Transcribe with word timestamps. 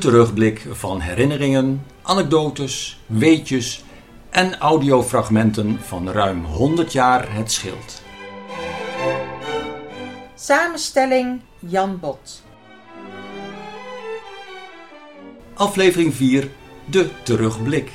Terugblik 0.00 0.66
van 0.70 1.00
herinneringen, 1.00 1.86
anekdotes, 2.02 3.00
weetjes 3.06 3.84
en 4.30 4.58
audiofragmenten 4.58 5.78
van 5.80 6.10
ruim 6.10 6.44
100 6.44 6.92
jaar 6.92 7.34
het 7.34 7.52
schild. 7.52 8.02
Samenstelling 10.34 11.40
Jan 11.58 11.98
Bot. 11.98 12.42
Aflevering 15.54 16.14
4 16.14 16.48
De 16.84 17.08
terugblik. 17.22 17.92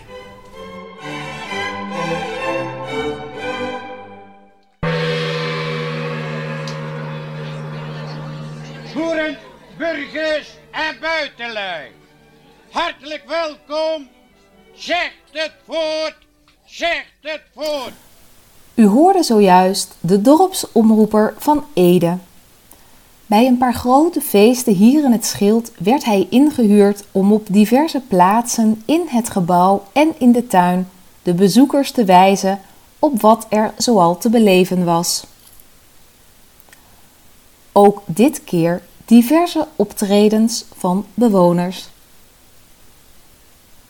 En. 11.37 11.91
Hartelijk 12.71 13.23
welkom. 13.27 14.07
Zegt 14.73 15.13
het 15.31 15.51
voort, 15.67 16.15
zegt 16.65 17.13
het 17.21 17.41
voort. 17.55 17.93
U 18.73 18.85
hoorde 18.85 19.23
zojuist 19.23 19.95
de 19.99 20.21
dorpsomroeper 20.21 21.33
van 21.37 21.65
Ede. 21.73 22.17
Bij 23.25 23.47
een 23.47 23.57
paar 23.57 23.73
grote 23.73 24.21
feesten 24.21 24.73
hier 24.73 25.03
in 25.03 25.11
het 25.11 25.25
Schild 25.25 25.71
werd 25.77 26.05
hij 26.05 26.27
ingehuurd 26.29 27.03
om 27.11 27.33
op 27.33 27.47
diverse 27.49 28.01
plaatsen 28.01 28.83
in 28.85 29.03
het 29.07 29.29
gebouw 29.29 29.83
en 29.93 30.13
in 30.17 30.31
de 30.31 30.47
tuin 30.47 30.89
de 31.23 31.33
bezoekers 31.33 31.91
te 31.91 32.05
wijzen 32.05 32.59
op 32.99 33.21
wat 33.21 33.45
er 33.49 33.73
zoal 33.77 34.17
te 34.17 34.29
beleven 34.29 34.85
was. 34.85 35.25
Ook 37.71 38.01
dit 38.05 38.43
keer 38.43 38.81
diverse 39.05 39.67
optredens 39.75 40.65
van 40.75 41.05
bewoners. 41.13 41.89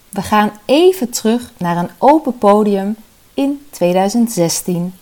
We 0.09 0.21
gaan 0.21 0.51
even 0.65 1.09
terug 1.09 1.51
naar 1.57 1.77
een 1.77 1.89
open 1.97 2.37
podium 2.37 2.95
in 3.33 3.65
2016. 3.69 4.93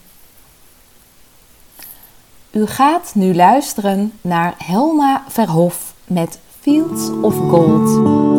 U 2.52 2.66
gaat 2.66 3.11
nu 3.16 3.36
luisteren 3.36 4.14
naar 4.22 4.55
Helma 4.58 5.23
Verhof 5.28 5.94
met 6.08 6.39
Fields 6.61 7.09
of 7.22 7.36
Gold. 7.36 8.31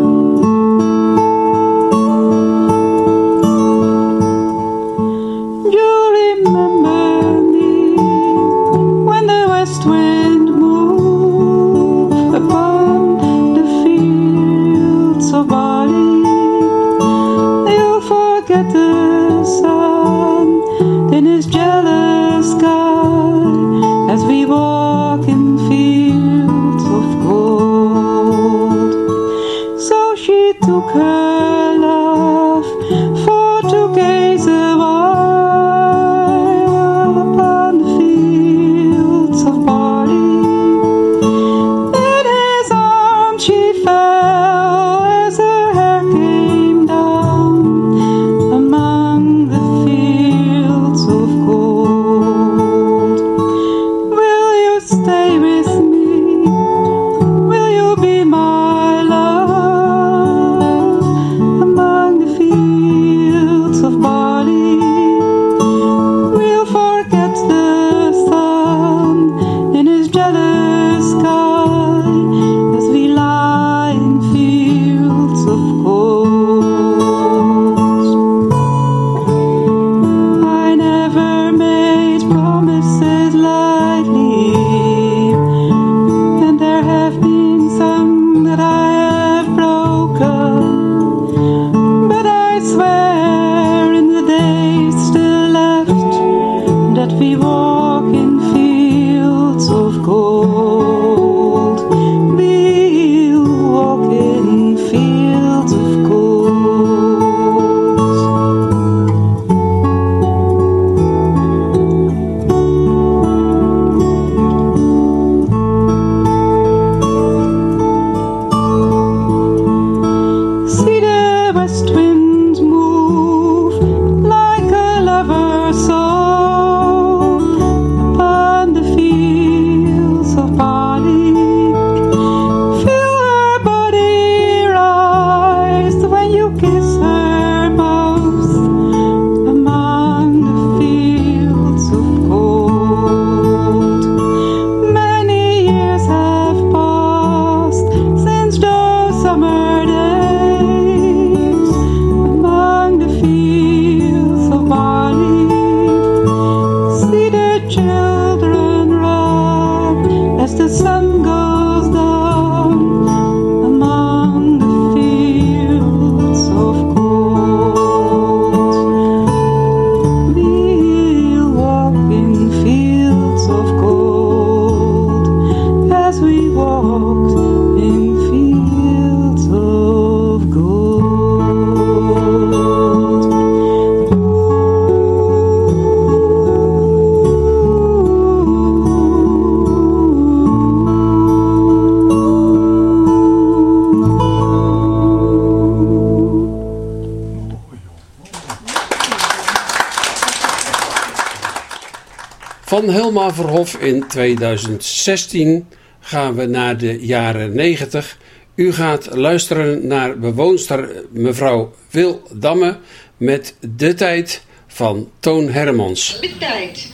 Van 202.74 202.88
Helma 202.88 203.34
Verhof 203.34 203.74
in 203.74 204.08
2016 204.08 205.66
gaan 206.00 206.34
we 206.34 206.46
naar 206.46 206.78
de 206.78 207.06
jaren 207.06 207.54
90. 207.54 208.18
U 208.54 208.72
gaat 208.72 209.08
luisteren 209.16 209.86
naar 209.86 210.18
bewoonster 210.18 211.04
mevrouw 211.10 211.74
Wil 211.90 212.22
Damme 212.32 212.78
met 213.16 213.56
De 213.76 213.94
Tijd 213.94 214.42
van 214.66 215.10
Toon 215.20 215.48
Hermans. 215.48 216.20
De 216.20 216.38
tijd. 216.38 216.92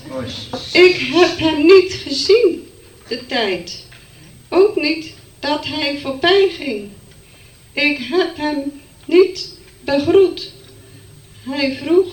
Ik 0.72 0.96
heb 1.12 1.38
hem 1.38 1.66
niet 1.66 1.92
gezien, 1.92 2.68
de 3.08 3.26
tijd. 3.26 3.86
Ook 4.48 4.76
niet 4.76 5.14
dat 5.38 5.66
hij 5.66 5.98
voorbij 6.02 6.48
ging. 6.58 6.88
Ik 7.72 7.98
heb 8.10 8.36
hem 8.36 8.72
niet 9.04 9.58
begroet. 9.84 10.52
Hij 11.48 11.78
vroeg 11.82 12.06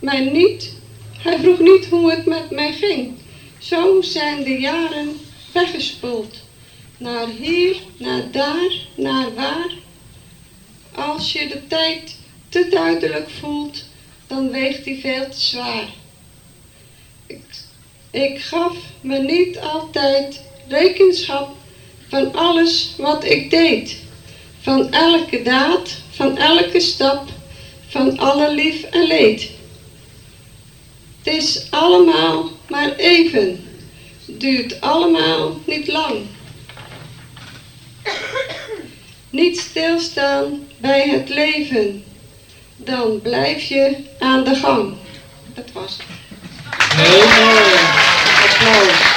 mij 0.00 0.30
niet, 0.30 0.77
hij 1.18 1.38
vroeg 1.38 1.58
niet 1.58 1.86
hoe 1.86 2.10
het 2.10 2.26
met 2.26 2.50
mij 2.50 2.72
ging. 2.72 3.14
Zo 3.58 4.02
zijn 4.02 4.44
de 4.44 4.58
jaren 4.58 5.20
weggespoeld. 5.52 6.36
Naar 6.96 7.26
hier, 7.28 7.76
naar 7.96 8.30
daar, 8.30 8.70
naar 8.94 9.34
waar. 9.34 9.70
Als 10.94 11.32
je 11.32 11.48
de 11.48 11.66
tijd 11.66 12.18
te 12.48 12.68
duidelijk 12.70 13.30
voelt, 13.40 13.84
dan 14.26 14.50
weegt 14.50 14.84
die 14.84 15.00
veel 15.00 15.28
te 15.30 15.40
zwaar. 15.40 15.88
Ik, 17.26 17.42
ik 18.10 18.40
gaf 18.40 18.76
me 19.00 19.18
niet 19.18 19.58
altijd 19.58 20.42
rekenschap 20.68 21.56
van 22.08 22.34
alles 22.34 22.94
wat 22.96 23.24
ik 23.24 23.50
deed. 23.50 23.96
Van 24.60 24.92
elke 24.92 25.42
daad, 25.42 25.90
van 26.10 26.36
elke 26.36 26.80
stap, 26.80 27.28
van 27.88 28.18
alle 28.18 28.54
lief 28.54 28.82
en 28.82 29.06
leed. 29.06 29.50
Het 31.22 31.34
is 31.34 31.66
allemaal 31.70 32.50
maar 32.68 32.94
even, 32.96 33.64
duurt 34.26 34.80
allemaal 34.80 35.60
niet 35.66 35.88
lang. 35.88 36.16
Niet 39.30 39.58
stilstaan 39.58 40.66
bij 40.76 41.08
het 41.08 41.28
leven, 41.28 42.04
dan 42.76 43.20
blijf 43.22 43.62
je 43.62 43.96
aan 44.18 44.44
de 44.44 44.54
gang. 44.54 44.94
Dat 45.54 45.72
was 45.72 45.96
het. 45.96 46.06
Heel 46.94 47.44
mooi. 47.44 47.74
Applaus. 48.44 49.16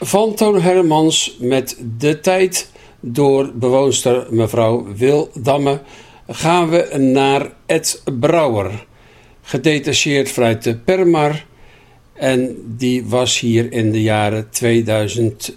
Van 0.00 0.34
Toon 0.34 0.60
Hermans 0.60 1.36
met 1.38 1.76
De 1.98 2.20
Tijd 2.20 2.70
door 3.00 3.50
bewoonster 3.54 4.26
mevrouw 4.30 4.86
Wil 4.94 5.30
Damme 5.34 5.80
gaan 6.28 6.68
we 6.68 6.96
naar 6.98 7.52
Ed 7.66 8.02
Brouwer 8.20 8.86
gedetacheerd 9.44 10.30
vanuit 10.30 10.84
Permar. 10.84 11.44
En 12.12 12.56
die 12.76 13.04
was 13.06 13.40
hier 13.40 13.72
in 13.72 13.92
de 13.92 14.02
jaren 14.02 14.50
2010 14.50 15.54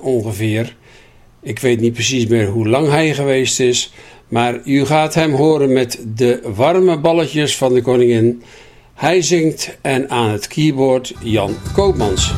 ongeveer. 0.00 0.76
Ik 1.42 1.58
weet 1.58 1.80
niet 1.80 1.92
precies 1.92 2.26
meer 2.26 2.46
hoe 2.46 2.68
lang 2.68 2.88
hij 2.88 3.14
geweest 3.14 3.60
is. 3.60 3.92
Maar 4.28 4.60
u 4.64 4.86
gaat 4.86 5.14
hem 5.14 5.32
horen 5.32 5.72
met 5.72 6.04
de 6.14 6.40
warme 6.54 6.98
balletjes 6.98 7.56
van 7.56 7.74
de 7.74 7.82
koningin. 7.82 8.42
Hij 8.94 9.22
zingt 9.22 9.78
en 9.82 10.10
aan 10.10 10.28
het 10.28 10.48
keyboard 10.48 11.14
Jan 11.22 11.54
Koopmans. 11.72 12.34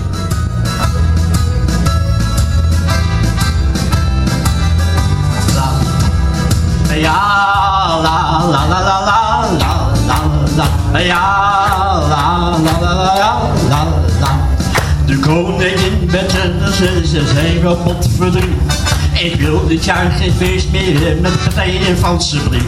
Ja, 6.94 8.00
la, 8.02 8.49
la, 8.50 8.69
la, 8.69 9.05
la. 9.05 9.31
Ja, 10.98 12.00
la 12.08 12.58
la 12.62 12.80
la 12.80 13.14
la 13.16 13.40
la 13.68 13.84
la. 14.20 14.30
De 15.06 15.18
koningin 15.18 16.10
met 16.10 16.30
zijn 16.30 17.06
ze 17.06 17.26
zijn 17.34 17.62
kapot 17.62 18.08
verdriet. 18.16 18.90
Ik 19.12 19.40
wil 19.40 19.66
dit 19.66 19.84
jaar 19.84 20.10
geen 20.10 20.32
feest 20.32 20.70
meer 20.70 21.16
met 21.20 21.42
partijen 21.42 21.86
en 21.86 21.98
valse 21.98 22.36
brief 22.38 22.64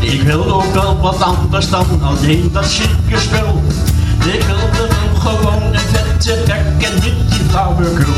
Ik 0.00 0.22
wil 0.22 0.52
ook 0.52 0.74
wel 0.74 1.00
wat 1.00 1.22
anders 1.22 1.70
dan 1.70 2.02
alleen 2.02 2.50
dat 2.52 2.72
chique 2.72 3.18
spul. 3.18 3.62
Ik 4.32 4.42
wil 4.42 4.86
er 4.86 5.20
gewoon 5.20 5.62
een 5.62 5.78
vette 5.78 6.42
bek 6.46 6.88
en 6.88 6.94
niet 6.94 7.30
die 7.30 7.48
flauwekul 7.48 8.14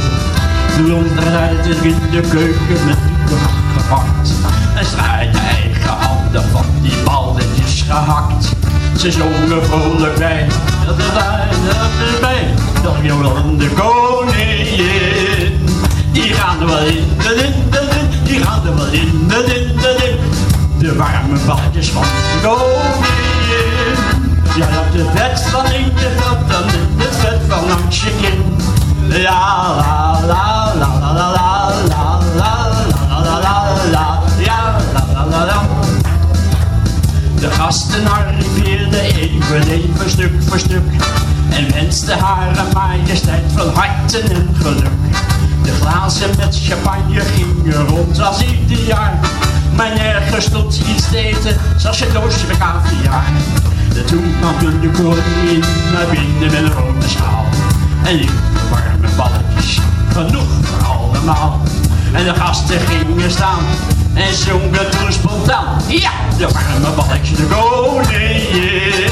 Doe 0.77 0.95
onderuit 0.95 1.67
in 1.67 1.97
de 2.11 2.21
keuken 2.21 2.87
met 2.87 2.97
die 3.07 3.37
gepakt 3.77 4.31
en 4.77 4.87
strijd 4.87 5.33
de 5.33 5.39
eigen 5.39 5.97
handen 5.99 6.45
van 6.53 6.65
die 6.83 7.03
balletjes 7.05 7.83
gehakt. 7.83 8.64
Ze 8.97 9.11
zongen 9.11 9.65
vrolijk 9.67 10.19
bij, 10.19 10.47
dat 10.87 10.99
is 10.99 11.13
bij, 11.13 11.49
dat 11.67 11.77
is 12.13 12.21
bij, 12.21 12.55
dat 12.83 12.95
Jolande 13.03 13.69
koningin. 13.69 15.69
Die 16.13 16.33
gaan 16.33 16.61
er 16.61 16.67
wel 16.67 16.79
in, 16.79 17.09
de 17.19 17.35
in, 17.45 17.71
de 17.71 17.79
in, 17.79 18.25
die 18.25 18.43
gaan 18.43 18.67
er 18.67 18.77
wel 18.77 18.87
in, 18.87 19.25
de 19.29 19.35
in, 19.35 19.77
de. 19.77 20.19
De 20.79 20.97
warme 20.97 21.39
balletjes 21.47 21.91
van 21.91 22.03
de 22.03 22.39
koningin. 22.43 23.97
Ja, 24.57 24.67
op 24.67 24.93
de 24.93 25.11
vet 25.15 25.43
van 25.51 25.73
in 25.73 25.93
de 25.95 26.11
vet, 26.17 26.49
dan 26.49 26.63
in 26.63 26.95
het 26.97 27.17
vet 27.17 27.41
van. 27.49 27.65
Ja, 29.09 29.75
la, 29.77 30.21
la, 30.27 30.73
la, 30.75 30.89
la, 31.01 31.13
la, 31.13 31.13
la, 31.13 31.73
la, 31.89 32.21
la, 32.37 32.71
la, 33.09 33.19
la, 33.23 33.39
la, 33.41 33.55
la, 33.91 34.21
ja, 34.39 34.77
la, 34.93 35.05
la, 35.15 35.25
la, 35.31 35.45
la. 35.45 35.74
De 37.65 37.71
gasten 37.71 38.07
arriveerden 38.07 39.01
even, 39.01 39.69
even 39.69 40.11
stuk 40.11 40.33
voor 40.43 40.59
stuk 40.59 40.83
en 41.51 41.73
wensten 41.73 42.19
haar 42.19 42.65
majesteit 42.75 43.43
van 43.55 43.69
harte 43.75 44.19
en 44.19 44.49
geluk. 44.61 44.91
De 45.63 45.73
glazen 45.81 46.31
met 46.39 46.61
champagne 46.63 47.21
gingen 47.21 47.87
rond 47.87 48.21
als 48.21 48.43
ieder 48.43 48.87
jaar, 48.87 49.19
maar 49.77 49.95
nergens 49.95 50.45
stond 50.45 50.81
iets 50.95 51.09
te 51.09 51.17
eten, 51.17 51.57
zoals 51.77 52.01
een 52.01 52.13
doosje 52.13 52.47
met 52.47 52.59
caviar. 52.59 53.25
De 53.93 54.05
toen 54.05 54.35
kwam 54.41 54.81
de 54.81 54.91
koningin 54.91 55.65
naar 55.93 56.07
binnen 56.11 56.53
met 56.53 56.53
een 56.53 56.73
rode 56.73 57.09
schaal 57.09 57.45
en 58.05 58.15
liep 58.15 58.33
warme 58.71 59.09
balletjes, 59.17 59.81
genoeg 60.13 60.49
voor 60.63 60.87
allemaal. 60.87 61.61
En 62.13 62.25
de 62.25 62.35
gasten 62.35 62.81
gingen 62.81 63.31
staan 63.31 63.65
en 64.15 64.35
zongen 64.35 64.91
toen 64.91 65.13
spontaan. 65.13 65.81
Ja, 65.89 66.11
de 66.39 66.49
warme 66.49 66.95
balletjes, 66.97 67.37
de 67.37 67.47
koningin. 67.47 69.11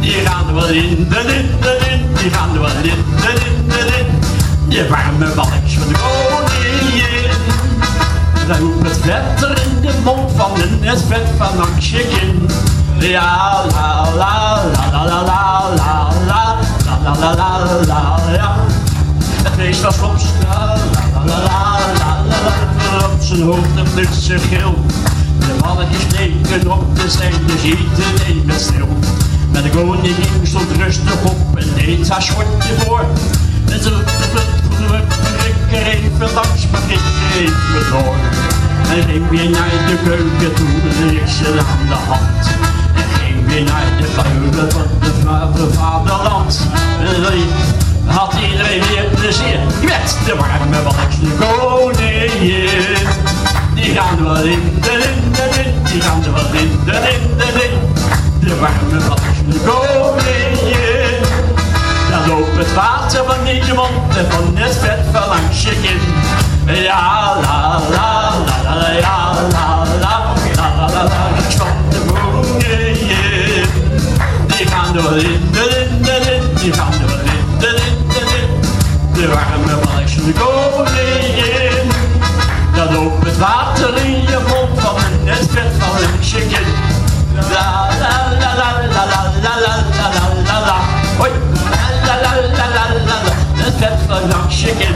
Die 0.00 0.12
gaan 0.12 0.48
er 0.48 0.54
wel 0.54 0.68
in, 0.68 1.08
de 1.08 1.46
in, 1.90 2.14
die 2.14 2.30
gaan 2.30 2.54
er 2.54 2.60
wel 2.60 2.70
in, 2.70 3.04
de 3.16 3.32
in, 3.98 4.20
de 4.68 4.88
warme 4.88 5.34
balletjes 5.34 5.74
van 5.78 5.88
de 5.88 5.94
koningin. 5.98 7.30
Dan 8.46 8.58
roept 8.58 8.88
het 8.88 8.98
vet 9.02 9.42
er 9.42 9.62
in 9.62 9.80
de 9.80 9.92
mond 10.04 10.30
van 10.36 10.50
en 10.54 10.78
het 10.80 11.02
vet 11.08 11.28
van 11.38 11.52
je 11.78 12.06
kin. 12.08 12.48
Ja, 12.98 13.64
la, 13.72 14.08
la, 14.16 14.62
la, 14.72 14.90
la, 14.92 15.04
la, 15.04 15.22
la, 15.22 15.70
la, 15.76 16.12
la, 16.26 16.56
la, 17.02 17.14
la, 17.18 17.34
la, 17.34 17.34
la, 17.34 17.86
la, 17.86 18.32
ja. 18.32 18.56
Het 19.42 19.52
feest 19.56 19.82
was 19.82 20.22
la, 20.48 20.64
la, 20.64 21.24
la, 21.24 21.38
la, 21.38 21.38
la, 21.38 21.78
la, 21.98 22.09
op 23.12 23.22
zijn 23.22 23.42
hoofd 23.42 23.76
een 23.76 23.86
flitse 23.86 24.38
gil. 24.38 24.84
De 25.38 25.54
balletjes 25.60 26.02
leken 26.18 26.72
op 26.72 26.96
de 26.96 27.10
zijde, 27.10 27.36
iedereen 27.62 28.42
met 28.44 28.60
stil. 28.60 28.88
Maar 29.52 29.62
de 29.62 29.70
koningin 29.70 30.14
stond 30.42 30.70
rustig 30.76 31.22
op 31.24 31.58
en 31.58 31.66
deed 31.74 32.08
haar 32.08 32.22
schortje 32.22 32.74
voor. 32.78 33.04
En 33.70 33.82
ze 33.82 34.02
ik 35.46 35.78
er 35.78 35.86
even 35.86 36.34
langs, 36.34 36.66
maar 36.70 36.82
ik 36.86 36.98
er 36.98 37.40
even 37.40 37.90
door. 37.90 38.14
En 38.90 39.02
ging 39.02 39.28
weer 39.28 39.50
naar 39.50 39.70
de 39.86 39.96
keuken 40.04 40.54
toe, 40.54 41.12
ik 41.12 41.28
ze 41.28 41.58
aan 41.58 41.88
de 41.88 41.94
hand. 41.94 42.46
En 42.94 43.20
ging 43.20 43.46
weer 43.46 43.64
naar 43.64 43.84
de 43.98 44.06
keuken 44.14 44.70
van 44.72 44.86
de 45.00 45.12
vader 45.24 45.72
vaderland. 45.72 46.66
En 47.00 47.20
had 48.10 48.34
iedereen 48.50 48.82
weer 48.88 49.04
plezier 49.14 49.60
met 49.82 50.16
de 50.24 50.36
warme 50.36 50.82
de 51.20 51.30
koningin. 51.38 53.06
Die 53.74 53.94
gaan 53.94 54.26
er 54.26 54.46
in, 54.46 54.78
de 54.80 54.90
in, 54.90 55.32
de 55.32 55.62
in, 55.64 55.74
die 55.92 56.00
gaan 56.00 56.24
er 56.24 56.32
wel 56.32 56.60
in, 56.60 56.80
de 56.84 56.92
in, 56.92 57.36
de 57.36 57.64
in. 57.64 57.78
De 58.40 58.56
warme 58.56 58.98
de 59.48 59.60
koningin. 59.66 61.22
Dan 62.10 62.28
loopt 62.28 62.56
het 62.56 62.74
water 62.74 63.24
van 63.26 63.46
in 63.46 63.66
je 63.66 63.74
mond 63.74 64.16
en 64.16 64.26
van 64.30 64.56
het 64.56 64.76
vet 64.76 64.98
van 65.12 65.28
langs 65.28 65.62
je. 65.62 65.98
Ja, 66.66 67.36
la, 67.42 67.80
la, 67.90 68.32
la, 68.46 68.62
la, 68.62 68.74
la, 68.74 69.32
la, 69.50 69.60
la, 69.60 69.84
la, 70.00 70.34
la, 70.56 70.86
la, 70.92 71.02
la, 71.04 71.28
niks 71.36 71.54
van 71.54 71.76
de 71.90 72.00
koningin. 72.12 73.68
Die 74.46 74.66
gaan 74.66 74.96
er 74.96 75.02
wel 75.02 75.14
in, 75.14 75.48
de 75.52 75.86
in, 75.90 76.02
de 76.02 76.34
in, 76.34 76.54
die 76.62 76.72
gaan 76.72 76.99
warme 79.34 79.74
balletjes 79.84 80.12
van 80.14 80.24
de 80.24 80.32
koningin. 80.32 81.88
Dan 82.74 82.94
loopt 82.94 83.24
het 83.24 83.38
water 83.38 83.96
in 84.04 84.22
je 84.22 84.38
mond 84.48 84.80
van 84.80 84.96
het 85.24 85.46
vet 85.50 85.72
van 85.78 86.00
je 86.20 86.46
kin. 86.46 86.66
La, 87.34 87.88
la, 88.00 88.14
la, 88.40 88.54
la, 88.60 88.70
la, 88.76 89.04
la, 89.04 89.22
la, 89.42 89.54
la, 89.60 89.74
la, 89.98 90.08
la, 90.14 90.24
la, 90.46 90.58
la. 90.66 90.78
Hoi. 91.18 91.30
La, 92.06 92.14
la, 92.22 92.34
la, 92.34 92.48
la, 92.56 92.66
la, 92.68 92.84
la, 92.94 93.22
la. 93.24 93.32
Het 93.54 93.74
vet 93.78 93.98
van 94.08 94.48
je 94.48 94.72
kin. 94.78 94.94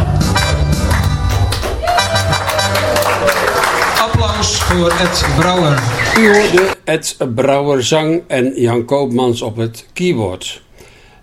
Applaus 4.00 4.56
voor 4.56 4.90
Ed 4.90 5.24
Brouwer. 5.36 5.82
U 6.18 6.32
hoorde 6.32 6.76
Ed 6.84 7.16
Brouwer 7.34 7.84
zang 7.84 8.22
en 8.26 8.52
Jan 8.56 8.84
Koopmans 8.84 9.42
op 9.42 9.56
het 9.56 9.86
keyboard. 9.92 10.62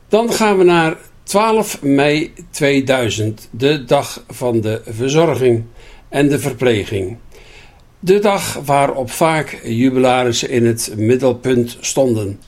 Dan 0.10 0.34
gaan 0.34 0.58
we 0.58 0.64
naar 0.64 0.96
12 1.32 1.82
mei 1.82 2.34
2000, 2.50 3.48
de 3.52 3.84
dag 3.86 4.24
van 4.28 4.62
de 4.62 4.82
verzorging 4.86 5.64
en 6.10 6.28
de 6.30 6.40
verpleging. 6.40 7.18
De 8.00 8.20
dag 8.20 8.60
waarop 8.66 9.12
vaak 9.12 9.60
jubilarissen 9.64 10.50
in 10.50 10.66
het 10.66 10.94
middelpunt 10.98 11.78
stonden. 11.80 12.42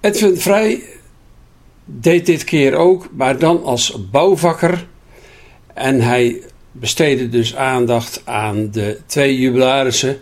Edwin 0.00 0.36
Vrij 0.36 0.82
deed 1.84 2.26
dit 2.26 2.44
keer 2.44 2.74
ook, 2.74 3.08
maar 3.12 3.38
dan 3.38 3.62
als 3.64 4.10
bouwvakker. 4.10 4.86
En 5.74 6.00
hij 6.00 6.42
besteedde 6.72 7.28
dus 7.28 7.56
aandacht 7.56 8.22
aan 8.24 8.70
de 8.70 9.00
twee 9.06 9.38
jubilarissen, 9.38 10.20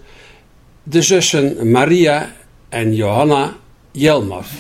de 0.82 1.02
zussen 1.02 1.70
Maria 1.70 2.32
en 2.68 2.94
Johanna 2.94 3.56
Jelmaf. 3.92 4.50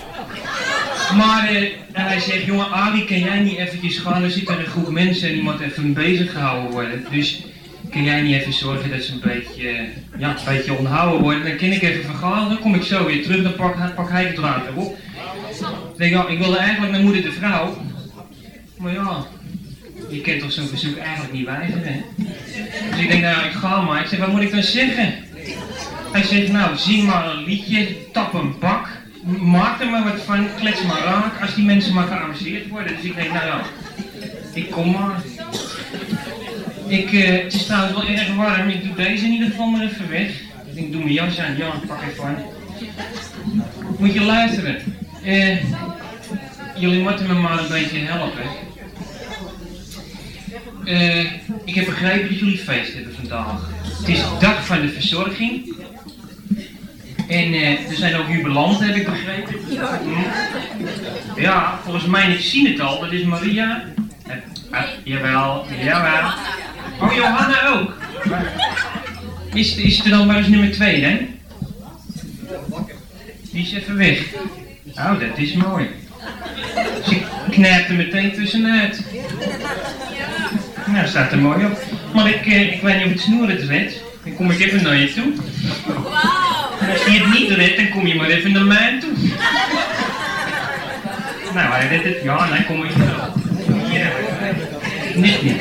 Maar 1.16 1.68
eh, 1.98 2.06
hij 2.06 2.20
zegt, 2.20 2.44
jongen 2.44 2.70
Arie, 2.70 3.04
kan 3.04 3.18
jij 3.18 3.40
niet 3.40 3.58
eventjes 3.58 3.98
gaan? 3.98 4.22
Er 4.22 4.30
zitten 4.30 4.58
een 4.58 4.66
groep 4.66 4.90
mensen 4.90 5.28
en 5.28 5.40
moet 5.40 5.60
even 5.60 5.92
bezig 5.92 6.32
gehouden 6.32 6.70
worden. 6.70 7.06
Dus 7.10 7.42
kan 7.90 8.04
jij 8.04 8.22
niet 8.22 8.34
even 8.34 8.52
zorgen 8.52 8.90
dat 8.90 9.02
ze 9.02 9.12
een 9.12 9.20
beetje, 9.22 9.68
eh, 9.68 10.18
ja, 10.18 10.28
een 10.28 10.54
beetje 10.54 10.78
onthouden 10.78 11.20
worden? 11.20 11.44
Dan 11.44 11.56
kan 11.56 11.68
ik 11.68 11.82
even 11.82 12.04
vergaan, 12.04 12.48
dan 12.48 12.58
kom 12.58 12.74
ik 12.74 12.82
zo 12.82 13.06
weer 13.06 13.22
terug, 13.22 13.42
dan 13.42 13.54
pak, 13.54 13.94
pak 13.94 14.10
hij 14.10 14.28
de 14.28 14.32
draad 14.32 14.66
erop. 14.66 14.98
Ik 15.92 15.98
denk, 15.98 16.12
ja, 16.12 16.28
ik 16.28 16.38
wilde 16.38 16.56
eigenlijk 16.56 16.92
naar 16.92 17.02
moeder 17.02 17.22
de 17.22 17.32
vrouw. 17.32 17.76
Maar 18.78 18.92
ja, 18.92 19.26
je 20.08 20.20
kent 20.20 20.40
toch 20.40 20.52
zo'n 20.52 20.66
verzoek 20.66 20.96
eigenlijk 20.96 21.32
niet 21.32 21.46
weigeren. 21.46 21.92
hè? 21.92 22.00
Dus 22.90 23.00
ik 23.00 23.08
denk, 23.08 23.22
nou, 23.22 23.44
ik 23.44 23.52
ga 23.52 23.80
maar. 23.80 24.00
Ik 24.00 24.06
zeg, 24.06 24.18
wat 24.18 24.32
moet 24.32 24.42
ik 24.42 24.50
dan 24.50 24.62
zeggen? 24.62 25.14
Hij 26.12 26.22
zegt, 26.22 26.52
nou, 26.52 26.76
zing 26.76 27.06
maar 27.06 27.30
een 27.30 27.44
liedje, 27.44 27.88
tap 28.12 28.34
een 28.34 28.58
bak, 28.58 28.88
maak 29.36 29.80
er 29.80 29.90
maar 29.90 30.04
wat 30.04 30.22
van, 30.22 30.46
klets 30.56 30.82
maar 30.82 31.02
raak, 31.04 31.40
als 31.40 31.54
die 31.54 31.64
mensen 31.64 31.94
maar 31.94 32.06
geamuseerd 32.06 32.68
worden. 32.68 32.96
Dus 32.96 33.04
ik 33.04 33.14
denk, 33.14 33.32
nou 33.32 33.46
ja, 33.46 33.62
ik 34.52 34.70
kom 34.70 34.90
maar. 34.90 35.22
Ik, 36.86 37.12
eh, 37.12 37.42
het 37.42 37.54
is 37.54 37.64
trouwens 37.64 37.94
wel 37.94 38.06
erg 38.06 38.34
warm, 38.34 38.68
ik 38.68 38.84
doe 38.84 38.94
deze 38.94 39.24
in 39.24 39.32
ieder 39.32 39.50
geval 39.50 39.66
maar 39.66 39.82
even 39.82 40.10
weg. 40.10 40.28
Ik 40.66 40.74
denk, 40.74 40.92
doe 40.92 41.00
mijn 41.00 41.12
jas 41.12 41.38
aan, 41.38 41.56
ja, 41.56 41.72
pak 41.86 42.02
even 42.10 42.24
aan. 42.24 42.36
Moet 43.98 44.12
je 44.12 44.22
luisteren. 44.22 44.76
Eh, 45.22 45.56
jullie 46.76 47.02
moeten 47.02 47.26
me 47.26 47.34
maar 47.34 47.58
een 47.58 47.68
beetje 47.68 47.98
helpen. 47.98 48.42
Eh, 50.84 51.32
ik 51.64 51.74
heb 51.74 51.84
begrepen 51.84 52.28
dat 52.28 52.38
jullie 52.38 52.58
feest 52.58 52.94
hebben 52.94 53.14
vandaag. 53.14 53.70
Het 53.98 54.08
is 54.08 54.22
dag 54.40 54.66
van 54.66 54.80
de 54.80 54.88
verzorging. 54.88 55.76
En 57.28 57.52
eh, 57.52 57.90
er 57.90 57.96
zijn 57.96 58.16
ook 58.16 58.28
jubilanten, 58.28 58.86
heb 58.86 58.96
ik 58.96 59.10
begrepen. 59.10 59.54
Ja, 61.36 61.80
volgens 61.84 62.04
mij, 62.04 62.32
ik 62.32 62.40
zie 62.40 62.68
het 62.68 62.80
al, 62.80 63.00
dat 63.00 63.12
is 63.12 63.22
Maria. 63.22 63.82
Ah, 64.70 64.82
jawel, 65.04 65.66
jawel. 65.84 66.30
Oh, 67.00 67.14
Johanna 67.14 67.68
ook. 67.68 67.96
Is, 69.52 69.76
is 69.76 70.04
er 70.04 70.10
dan 70.10 70.26
maar 70.26 70.36
eens 70.36 70.48
nummer 70.48 70.72
2, 70.72 71.04
hè? 71.04 71.26
Die 73.50 73.62
is 73.62 73.72
even 73.72 73.96
weg. 73.96 74.24
Oh, 74.94 75.20
dat 75.20 75.38
is 75.38 75.52
mooi. 75.52 75.88
Ze 77.06 77.20
knijpt 77.50 77.88
er 77.88 77.94
meteen 77.94 78.32
tussenuit. 78.32 79.04
Nou, 80.86 81.06
staat 81.06 81.32
er 81.32 81.38
mooi 81.38 81.64
op. 81.64 81.78
Maar 82.14 82.28
ik, 82.28 82.46
eh, 82.46 82.72
ik 82.74 82.82
weet 82.82 82.96
niet 82.96 83.04
of 83.04 83.10
het 83.10 83.20
snoer 83.20 83.48
het 83.48 83.62
redt. 83.62 84.02
Dan 84.24 84.34
kom 84.34 84.50
ik 84.50 84.60
even 84.60 84.82
naar 84.82 84.96
je 84.96 85.12
toe. 85.12 85.32
Als 86.92 87.04
je 87.04 87.10
het 87.10 87.38
niet 87.38 87.50
redt, 87.50 87.76
dan 87.76 87.88
kom 87.88 88.06
je 88.06 88.14
maar 88.14 88.28
even 88.28 88.52
naar 88.52 88.64
mij 88.64 88.98
toe. 89.00 89.12
nou, 91.54 91.72
hij 91.72 91.88
redt 91.88 92.04
het. 92.04 92.22
Ja, 92.22 92.46
dan 92.46 92.64
kom 92.66 92.84
ik 92.84 92.90
wel. 92.90 93.32
Hier. 93.90 94.12
Niet 95.14 95.42
niet. 95.42 95.60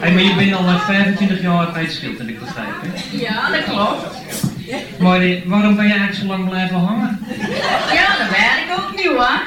Hey, 0.00 0.12
maar 0.12 0.22
je 0.22 0.34
bent 0.34 0.52
al 0.54 0.66
eh, 0.66 0.86
25 0.86 1.42
jaar 1.42 1.72
uitschild, 1.72 2.18
heb 2.18 2.28
ik 2.28 2.40
begrepen. 2.40 2.92
Ja, 3.10 3.50
dat 3.50 3.64
klopt. 3.64 4.06
Maar 4.98 5.20
eh, 5.20 5.42
waarom 5.44 5.76
ben 5.76 5.86
je 5.86 5.90
eigenlijk 5.90 6.20
zo 6.20 6.26
lang 6.26 6.48
blijven 6.48 6.76
hangen? 6.76 7.26
Ja, 7.92 8.16
dat 8.18 8.28
weet 8.30 8.64
ik 8.64 8.78
ook 8.78 8.96
niet 8.96 9.06
hoor. 9.06 9.40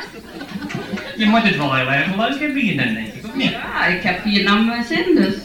Je 1.18 1.26
moet 1.26 1.44
het 1.44 1.58
wel 1.58 1.76
heel 1.76 1.92
erg 1.92 2.16
leuk 2.16 2.40
hebben 2.40 2.62
hier 2.62 2.78
dan, 2.78 2.94
denk 2.94 3.08
ik, 3.08 3.26
of 3.26 3.36
niet? 3.36 3.52
Ja, 3.52 3.86
ik 3.86 4.04
heb 4.04 4.24
hier 4.24 4.44
naar 4.44 4.60
mijn 4.60 4.84
zin 4.84 5.16
dus. 5.16 5.36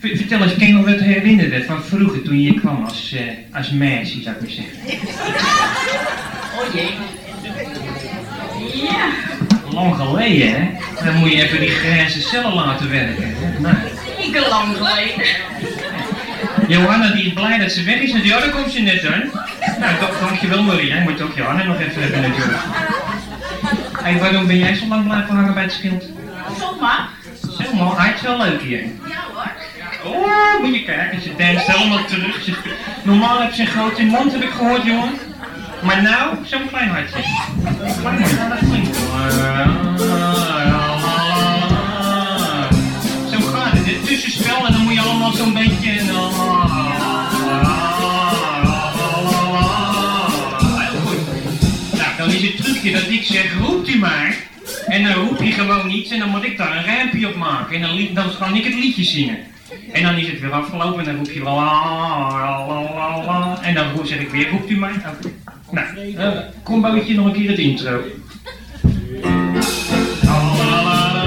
Vertel 0.00 0.42
eens, 0.42 0.56
kan 0.56 0.66
je 0.66 0.72
nog 0.72 0.84
wat 0.84 1.00
herinneren 1.00 1.64
van 1.64 1.82
vroeger 1.84 2.22
toen 2.22 2.40
je 2.40 2.50
hier 2.50 2.60
kwam 2.60 2.84
als, 2.84 3.12
eh, 3.16 3.56
als 3.56 3.70
meisje, 3.70 4.22
zou 4.22 4.34
ik 4.36 4.40
maar 4.42 4.50
zeggen? 4.50 5.00
Oh 6.58 6.74
jee. 6.74 6.90
Ja. 8.82 9.06
Lang 9.72 9.94
geleden, 9.96 10.48
hè? 10.52 10.70
Dan 11.04 11.14
moet 11.16 11.32
je 11.32 11.42
even 11.42 11.60
die 11.60 11.68
grijze 11.68 12.20
cellen 12.20 12.54
laten 12.54 12.90
werken. 12.90 13.34
hè? 13.36 13.60
Nou, 13.60 14.48
lang 14.48 14.76
geleden. 14.76 15.26
Johanna 16.68 17.08
die 17.10 17.26
is 17.26 17.32
blij 17.32 17.58
dat 17.58 17.72
ze 17.72 17.82
weg 17.82 17.94
is. 18.00 18.12
en 18.12 18.24
Ja, 18.24 18.38
daar 18.40 18.50
komt 18.50 18.72
ze 18.72 18.80
net 18.80 19.06
aan. 19.06 19.30
Nou, 19.80 19.92
da- 20.00 20.26
dankjewel 20.26 20.62
Maria. 20.62 20.96
Ik 20.96 21.02
moet 21.08 21.20
ook 21.22 21.36
Johanna 21.36 21.64
nog 21.64 21.80
even 21.80 22.02
hebben 22.02 22.20
natuurlijk. 22.20 22.58
Hey, 24.02 24.18
waarom 24.18 24.46
ben 24.46 24.58
jij 24.58 24.74
zo 24.74 24.86
lang 24.86 25.04
blijven 25.04 25.34
hangen 25.34 25.54
bij 25.54 25.62
het 25.62 25.72
schild? 25.72 26.04
Zomaar. 26.60 27.08
Zeg 27.58 27.72
maar, 27.72 28.02
hij 28.04 28.12
is 28.14 28.20
wel 28.22 28.38
leuk 28.38 28.62
hier. 28.62 28.82
Oh, 30.04 30.60
moet 30.60 30.74
je 30.74 30.84
kijken, 30.84 31.22
ze 31.22 31.34
danst 31.36 31.66
helemaal 31.66 32.04
terug. 32.04 32.48
Normaal 33.02 33.40
heb 33.40 33.52
ze 33.52 33.60
een 33.60 33.66
grote 33.66 34.02
mond, 34.02 34.32
heb 34.32 34.42
ik 34.42 34.50
gehoord, 34.50 34.84
jongen. 34.84 35.12
Maar 35.82 36.02
nou, 36.02 36.36
zo'n 36.44 36.68
klein 36.68 36.88
hartje. 36.88 37.22
Zo 43.30 43.40
gaat 43.40 43.72
het, 43.72 43.84
dit 43.84 44.06
tussenspel 44.06 44.66
en 44.66 44.72
dan 44.72 44.82
moet 44.82 44.94
je 44.94 45.00
allemaal 45.00 45.32
zo'n 45.32 45.52
beetje... 45.52 46.02
Nou, 51.92 52.16
dan 52.18 52.30
is 52.30 52.42
het 52.42 52.56
trucje 52.56 52.92
dat 52.92 53.08
ik 53.08 53.24
zeg, 53.24 53.58
roept 53.58 53.88
u 53.88 53.98
maar. 53.98 54.36
En 54.86 55.04
dan 55.04 55.12
roep 55.12 55.42
je 55.42 55.52
gewoon 55.52 55.90
iets 55.90 56.10
en 56.10 56.18
dan 56.18 56.28
moet 56.28 56.44
ik 56.44 56.58
daar 56.58 56.76
een 56.76 56.84
rijmpje 56.84 57.28
op 57.28 57.36
maken. 57.36 57.74
En 57.74 57.82
dan, 57.82 58.08
dan 58.14 58.36
kan 58.38 58.56
ik 58.56 58.64
het 58.64 58.74
liedje 58.74 59.04
zingen. 59.04 59.38
En 60.00 60.06
dan 60.06 60.16
is 60.16 60.26
het 60.28 60.40
weer 60.40 60.52
afgelopen 60.52 60.98
en 60.98 61.04
dan 61.04 61.16
roep 61.16 61.30
je 61.30 61.44
wel 61.44 61.54
la, 61.54 61.64
la, 62.30 62.66
la, 62.66 62.94
la, 62.94 63.24
la. 63.24 63.62
En 63.62 63.74
dan 63.74 63.92
roep- 63.92 64.06
zeg 64.06 64.18
ik 64.18 64.30
weer, 64.30 64.50
roept 64.50 64.70
u 64.70 64.78
maar. 64.78 65.14
Oké. 65.18 65.32
Nou, 65.70 66.06
uh, 66.34 66.38
kom 66.62 66.80
bootje 66.80 67.14
nog 67.14 67.26
een 67.26 67.32
keer 67.32 67.48
het 67.50 67.58
intro. 67.58 68.00
La, 70.22 70.54
la, 70.54 70.82
la. 70.82 71.20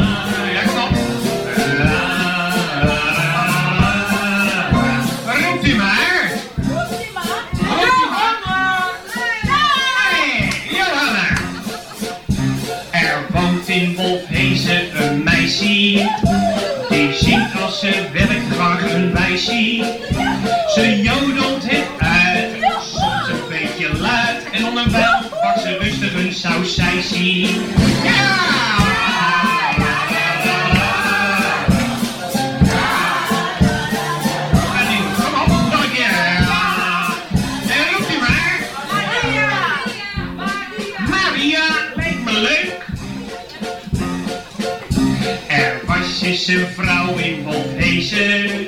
Eens 46.33 46.47
een 46.47 46.67
vrouw 46.67 47.17
in 47.17 47.43
Wolfhezen, 47.43 48.67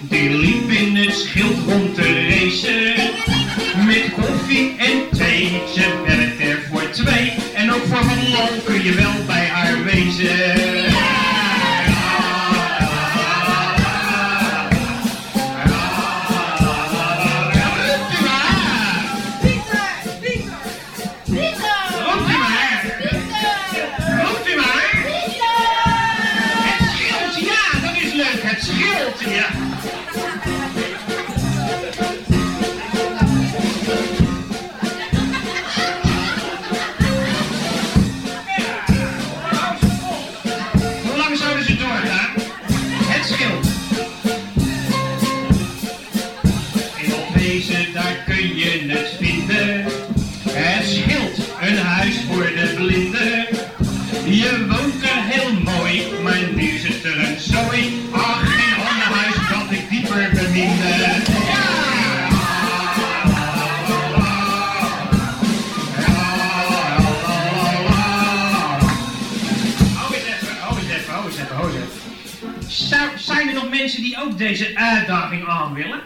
die 0.00 0.30
liep 0.30 0.70
in 0.70 0.96
het 0.96 1.14
schild 1.14 1.56
rond 1.66 1.94
te 1.94 2.28
racen. 2.28 2.85
Lol 8.94 9.14
kun 9.18 9.25
aan 75.44 75.74
willen? 75.74 76.00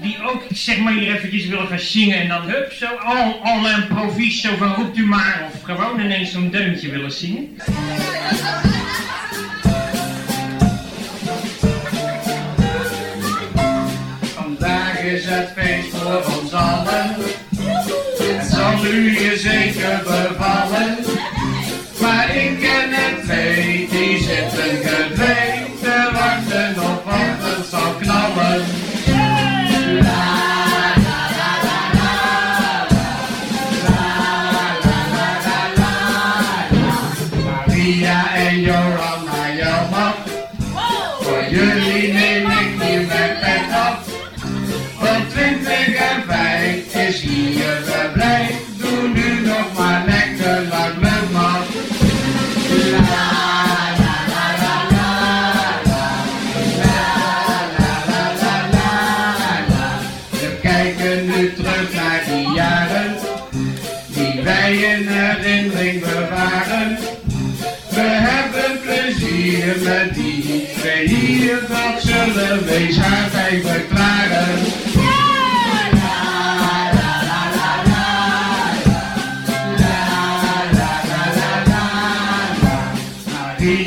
Die 0.00 0.16
ook, 0.22 0.42
zeg 0.50 0.78
maar, 0.78 0.92
hier 0.92 1.14
eventjes 1.14 1.46
willen 1.46 1.66
gaan 1.66 1.78
zingen 1.78 2.20
en 2.20 2.28
dan 2.28 2.42
hup, 2.42 2.72
zo 2.72 2.86
al, 2.86 3.40
al 3.42 3.68
een 3.68 3.86
provies, 3.86 4.40
zo 4.40 4.56
van 4.56 4.74
roept 4.74 4.96
u 4.96 5.06
maar. 5.06 5.50
Of 5.54 5.62
gewoon 5.62 6.00
ineens 6.00 6.32
zo'n 6.32 6.50
deuntje 6.50 6.90
willen 6.90 7.12
zingen. 7.12 7.56
Vandaag 14.34 15.02
is 15.02 15.24
het 15.24 15.52
feest 15.56 15.88
voor 15.96 16.40
ons 16.40 16.52
allen. 16.52 17.14
Het 18.18 18.46
zal 18.50 18.84
u 18.84 19.20
je 19.20 19.36
zeker 19.36 20.02
bevallen. 20.04 20.96
Maar 22.00 22.36
ik 22.36 22.58
ken 22.60 22.92
er 22.92 23.22
twee, 23.24 23.88
die 23.90 24.18
zitten 24.18 24.88
gedreven 24.88 25.57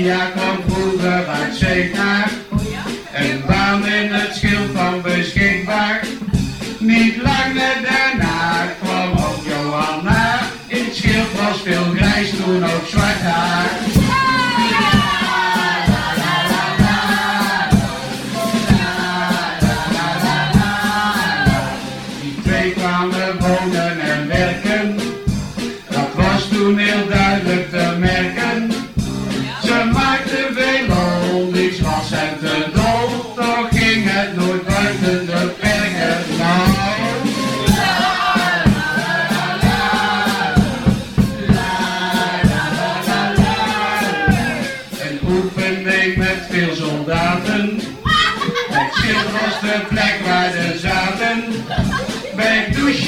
Maria 0.02 0.32
kwam 0.32 0.58
vroeger 0.68 1.28
uit 1.28 1.56
Zeenaar, 1.56 2.32
een 3.14 3.44
baan 3.48 3.86
in 3.86 4.14
het 4.14 4.36
schild 4.36 4.72
van 4.74 5.02
beschikbaar. 5.02 6.06
Niet 6.80 7.16
lang 7.16 7.54
daarna 7.54 8.66
kwam 8.82 9.12
ook 9.12 9.46
Johanna, 9.46 10.40
in 10.68 10.86
het 10.86 10.96
schild 10.96 11.32
was 11.32 11.62
veel 11.62 11.84
grijs, 11.96 12.30
toen 12.30 12.64
ook 12.64 12.88
zwart 12.88 13.22
haar. 13.22 13.71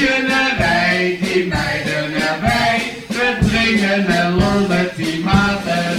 Bij 0.03 0.11
douchenerij, 0.11 1.19
die 1.21 1.47
meiden 1.47 2.13
erbij. 2.13 2.81
We 3.07 3.37
dringen 3.47 4.07
en 4.07 4.31
lol 4.31 4.67
met 4.67 4.95
die 4.95 5.19
maten. 5.19 5.97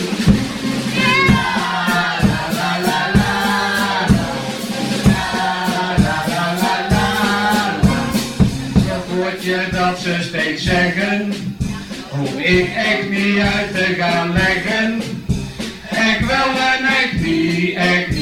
Je 9.40 9.68
dat 9.72 9.98
ze 9.98 10.16
steeds 10.20 10.62
zeggen. 10.62 11.32
Hoef 12.08 12.38
ik 12.38 12.68
echt 12.76 13.10
niet 13.10 13.38
uit 13.38 13.74
te 13.74 13.94
gaan 13.98 14.32
leggen. 14.32 15.02
Ik 15.90 16.26
wel 16.26 16.48
en 16.48 16.84
ik 17.04 17.20
niet, 17.20 17.76
ik 17.76 18.13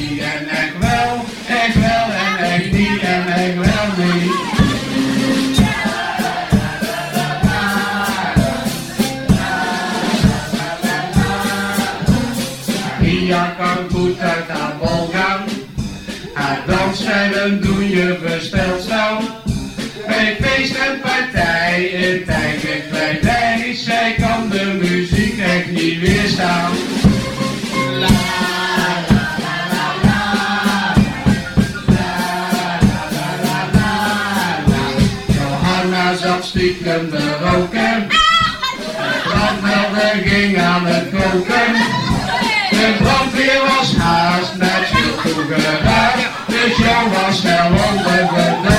Dansstijlen 17.13 17.61
doen 17.61 17.91
je 17.91 18.19
versteld 18.25 18.83
staan. 18.83 19.25
Bij 20.07 20.37
feest 20.41 20.75
en 20.75 21.01
partij 21.01 21.85
in 21.85 22.25
tijd 22.25 22.65
en. 22.65 23.85
Zij 23.85 24.15
kan 24.19 24.49
de 24.49 24.79
muziek 24.81 25.39
echt 25.39 25.71
niet 25.71 26.01
weerstaan. 26.01 26.73
Stiekem 36.43 37.11
te 37.11 37.37
roken. 37.41 38.09
De 39.25 40.23
ging 40.25 40.61
aan 40.61 40.87
het 40.87 41.11
koken. 41.11 41.73
De 42.71 42.95
brandweer 42.99 43.61
was 43.77 43.97
haast 43.97 44.57
met 44.57 44.89
veel 44.93 45.15
Dus 46.63 46.79
was 46.79 47.43
onder 47.45 48.29
gedoken. 48.29 48.71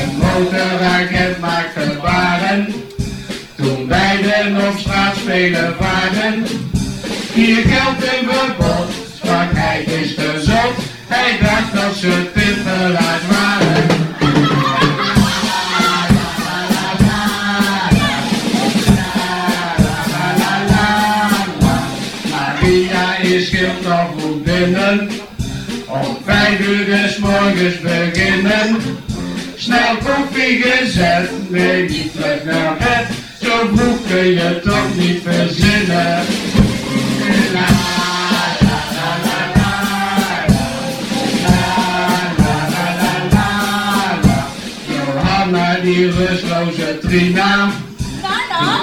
Een 0.00 0.16
motoragent 0.16 1.40
maakte 1.40 1.80
gebaren. 1.80 2.74
Toen 3.56 3.86
beiden 3.86 4.68
op 4.68 4.78
straat 4.78 5.16
spelen 5.16 5.76
waren. 5.78 6.46
Hier 7.32 7.62
geldt 7.66 8.02
een 8.02 8.28
verbod, 8.28 8.90
zwakheid 9.22 9.88
is 9.88 10.14
gezond. 10.18 10.76
Hij 11.06 11.38
dacht 11.40 11.74
dat 11.74 11.94
ze 11.94 12.30
binnen. 24.42 25.08
Om 25.86 26.18
vijf 26.24 26.66
uur 26.68 26.86
des 26.86 27.18
morgens 27.18 27.80
beginnen. 27.80 28.76
Snel 29.56 29.96
koffie 29.96 30.62
gezet, 30.62 31.30
nee 31.48 31.88
niet 31.88 32.12
terug 32.12 32.44
naar 32.44 32.76
bed. 32.76 33.06
Zo 33.42 33.68
kun 34.08 34.26
je 34.26 34.60
toch 34.64 34.96
niet 34.96 35.22
verzinnen. 35.22 36.24
La. 37.52 37.88
die 45.82 46.10
rustloze 46.10 46.98
trina. 46.98 47.70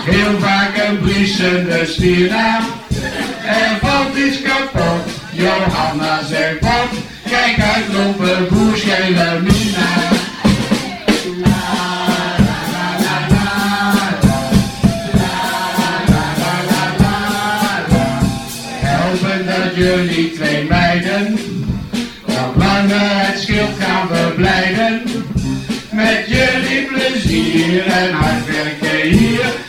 Heel 0.06 0.40
vaak 0.40 0.78
een 0.78 1.00
briesende 1.00 1.86
stira. 1.86 2.60
Er 3.46 3.78
valt 3.82 4.18
iets 4.18 4.42
kapot, 4.42 5.04
Johanna 5.36 6.24
zegt 6.24 6.60
wat. 6.60 6.90
Kijk 7.30 7.60
uit, 7.60 7.94
lopen 7.94 8.48
gele 8.78 9.40
mina. 9.42 9.88
Helpen 18.80 19.46
dat 19.46 19.76
jullie 19.76 20.32
twee 20.32 20.64
meiden 20.64 21.40
nog 22.26 22.56
langer 22.56 23.26
het 23.26 23.40
schild 23.40 23.70
gaan 23.80 24.08
verblijden. 24.08 25.02
Met 25.92 26.26
jullie 26.28 26.86
plezier 26.86 27.86
en 27.88 28.14
hard 28.14 28.46
werken 28.46 29.18
hier. 29.18 29.65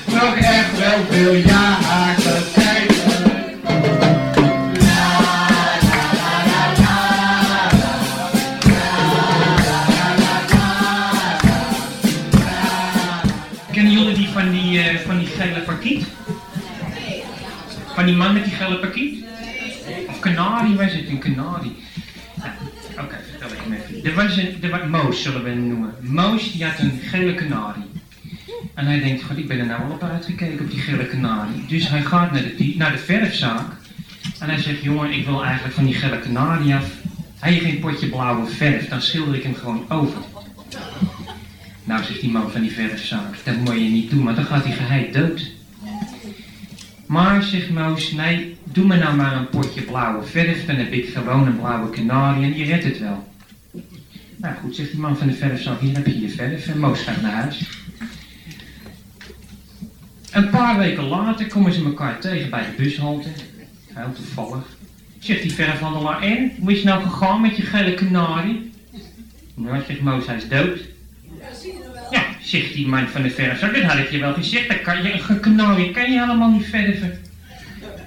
Zullen 25.41 25.69
noemen. 25.69 25.95
Moos 26.01 26.53
die 26.53 26.65
had 26.65 26.79
een 26.79 27.01
gele 27.03 27.35
kanarie. 27.35 27.91
En 28.75 28.87
hij 28.87 29.01
denkt, 29.01 29.23
god, 29.23 29.39
ik 29.39 29.49
ben 29.49 29.59
er 29.59 29.67
nou 29.67 29.83
al 29.83 29.91
op 29.91 30.03
uitgekeken 30.03 30.65
op 30.65 30.71
die 30.71 30.81
gele 30.81 31.07
kanarie. 31.07 31.67
Dus 31.69 31.89
hij 31.89 32.03
gaat 32.03 32.33
naar 32.33 32.43
de, 32.43 32.75
naar 32.77 32.93
de 32.93 32.99
verfzaak. 32.99 33.73
En 34.39 34.49
hij 34.49 34.59
zegt, 34.59 34.83
jongen, 34.83 35.13
ik 35.13 35.25
wil 35.27 35.45
eigenlijk 35.45 35.75
van 35.75 35.85
die 35.85 35.95
gele 35.95 36.19
kanarie 36.19 36.75
af. 36.75 36.91
Hij 37.39 37.53
heeft 37.53 37.65
geen 37.65 37.79
potje 37.79 38.09
blauwe 38.09 38.47
verf, 38.47 38.89
dan 38.89 39.03
schilder 39.03 39.35
ik 39.35 39.43
hem 39.43 39.55
gewoon 39.55 39.85
over. 39.89 40.19
Nou, 41.85 42.05
zegt 42.05 42.21
die 42.21 42.31
man 42.31 42.51
van 42.51 42.61
die 42.61 42.71
verfzaak, 42.71 43.35
dat 43.45 43.57
moet 43.57 43.75
je 43.75 43.81
niet 43.81 44.11
doen, 44.11 44.25
want 44.25 44.37
dan 44.37 44.45
gaat 44.45 44.65
die 44.65 44.73
geheid 44.73 45.13
dood. 45.13 45.51
Maar, 47.07 47.43
zegt 47.43 47.71
Moos, 47.71 48.13
nee, 48.13 48.57
doe 48.65 48.87
me 48.87 48.97
nou 48.97 49.17
maar 49.17 49.37
een 49.37 49.49
potje 49.49 49.83
blauwe 49.83 50.25
verf, 50.25 50.67
dan 50.67 50.77
heb 50.77 50.93
ik 50.93 51.09
gewoon 51.09 51.47
een 51.47 51.59
blauwe 51.59 51.91
kanarie 51.91 52.45
en 52.45 52.53
die 52.53 52.65
redt 52.65 52.85
het 52.85 52.99
wel. 52.99 53.36
Nou 54.37 54.55
goed, 54.63 54.75
zegt 54.75 54.91
die 54.91 55.01
man 55.01 55.17
van 55.17 55.27
de 55.27 55.33
verfzaak, 55.33 55.81
hier 55.81 55.95
heb 55.95 56.07
je 56.07 56.21
je 56.21 56.29
verf 56.29 56.67
en 56.69 56.79
Moos 56.79 57.01
gaat 57.01 57.23
naar 57.23 57.33
huis. 57.33 57.61
Een 60.33 60.51
paar 60.51 60.79
weken 60.79 61.05
later 61.05 61.47
komen 61.47 61.73
ze 61.73 61.85
elkaar 61.85 62.21
tegen 62.21 62.51
bij 62.51 62.63
de 62.63 62.83
bushalte. 62.83 63.29
Heel 63.93 64.13
toevallig. 64.13 64.65
Zegt 65.19 65.43
die 65.43 65.53
verfhandelaar, 65.53 66.23
en, 66.23 66.53
hoe 66.59 66.71
is 66.71 66.77
het 66.77 66.87
nou 66.87 67.03
gegaan 67.03 67.41
met 67.41 67.57
je 67.57 67.63
gele 67.63 67.95
kanarie? 67.95 68.71
Nou, 69.55 69.83
zegt 69.87 70.01
Moos, 70.01 70.27
hij 70.27 70.37
is 70.37 70.49
dood. 70.49 70.79
Ja, 72.11 72.23
zegt 72.41 72.73
die 72.73 72.89
man 72.89 73.09
van 73.09 73.23
de 73.23 73.31
verfzaak, 73.31 73.75
dat 73.75 73.83
had 73.83 73.99
ik 73.99 74.11
je 74.11 74.19
wel 74.19 74.35
gezegd. 74.35 74.69
Dat 74.69 74.81
kan 74.81 75.03
je, 75.03 75.13
een 75.29 75.41
kanarie 75.41 75.91
kan 75.91 76.13
je 76.13 76.21
helemaal 76.21 76.51
niet 76.51 76.67
verven. 76.67 77.19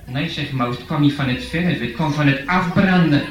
Nee, 0.05 0.29
zegt 0.29 0.51
Moos, 0.51 0.77
het 0.77 0.85
kwam 0.85 1.01
niet 1.01 1.13
van 1.13 1.29
het 1.29 1.43
verven, 1.43 1.81
het 1.81 1.91
kwam 1.91 2.13
van 2.13 2.27
het 2.27 2.47
afbranden. 2.47 3.21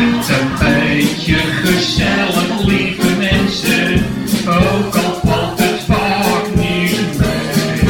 Het 0.00 0.28
een 0.28 0.50
beetje 0.58 1.34
gezellig, 1.34 2.66
lieve 2.66 3.16
mensen, 3.16 4.04
ook 4.46 4.94
al 4.94 5.20
valt 5.24 5.58
het 5.58 5.80
vaak 5.86 6.46
niet 6.54 7.18
mee. 7.18 7.80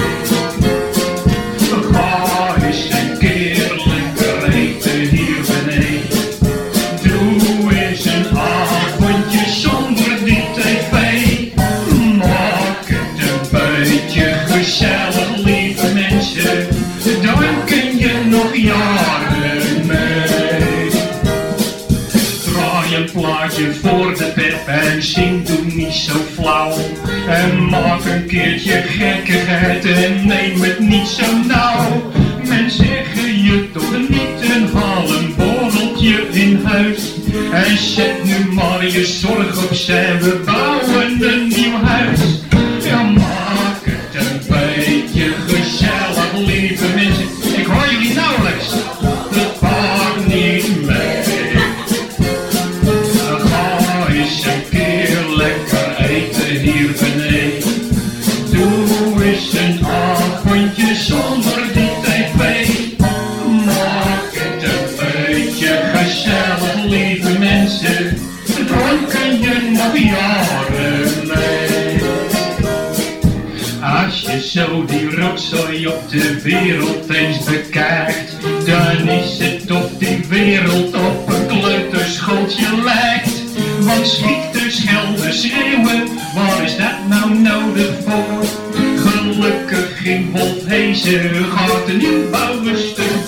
Ga 1.92 2.54
eens 2.64 2.90
een 2.90 3.18
keer 3.18 3.82
lekker 3.86 4.52
eten 4.52 5.00
hier 5.00 5.40
beneden. 5.64 6.08
Doe 7.02 7.74
eens 7.74 8.04
een 8.04 8.38
avondje 8.38 9.50
zonder 9.50 10.24
die 10.24 10.44
tv. 10.54 10.92
Maak 12.16 12.86
het 12.86 13.20
een 13.20 13.48
beetje 13.50 14.32
gezellig, 14.46 15.36
lieve 15.36 15.92
mensen. 15.94 16.68
Dan 17.22 17.64
kun 17.66 17.98
je 17.98 18.24
nog 18.28 18.56
jaren 18.56 19.86
mee. 19.86 20.27
Plaatje 23.18 23.74
voor 23.74 24.14
de 24.16 24.32
pep 24.34 24.66
en 24.66 25.02
zing, 25.02 25.46
doe 25.46 25.64
niet 25.64 25.92
zo 25.92 26.12
flauw. 26.34 26.72
En 27.28 27.68
maak 27.68 28.04
een 28.04 28.26
keertje 28.26 28.82
gekkigheid 28.86 29.84
en 29.84 30.26
neem 30.26 30.60
het 30.60 30.78
niet 30.78 31.06
zo 31.06 31.24
nauw. 31.46 32.10
Men 32.48 32.70
zeggen 32.70 33.42
je 33.42 33.70
toch 33.72 33.98
niet 34.08 34.50
en 34.52 34.70
haal 34.72 35.08
een 35.08 35.34
borreltje 35.36 36.28
in 36.30 36.60
huis. 36.64 37.14
En 37.52 37.78
zet 37.78 38.24
nu 38.24 38.52
maar 38.52 38.86
je 38.86 39.06
zorg 39.06 39.64
opzij, 39.64 40.18
we 40.20 40.42
bouwen 40.44 40.87
zo 74.42 74.84
die 74.84 75.16
rotzooi 75.16 75.86
op 75.86 76.08
de 76.10 76.40
wereld 76.42 77.14
eens 77.14 77.44
bekijkt, 77.44 78.36
dan 78.66 79.08
is 79.08 79.38
het 79.38 79.70
of 79.70 79.90
die 79.98 80.24
wereld 80.28 80.94
op 80.94 81.28
een 81.28 81.46
kleuterschooltje 81.46 82.82
lijkt. 82.84 83.42
Want 83.80 84.06
schieten, 84.06 84.72
schelden, 84.72 85.34
schreeuwen, 85.34 86.08
waar 86.34 86.64
is 86.64 86.76
dat 86.76 87.08
nou 87.08 87.34
nodig 87.34 87.90
voor? 88.06 88.44
Gelukkig 88.96 90.04
in 90.04 90.30
Wolfhezen 90.30 91.44
gaat 91.44 91.92
nieuwbouwerstuk 91.92 93.27